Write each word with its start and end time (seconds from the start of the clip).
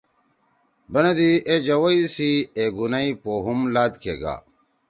بندی 0.91 1.31
اے 1.47 1.55
جوَئی 1.65 2.01
سی 2.15 2.31
اے 2.57 2.65
گُونئی 2.75 3.09
پو 3.23 3.31
ہم 3.45 3.59
لات 3.73 3.93
کے 4.03 4.13
گا۔ 4.21 4.35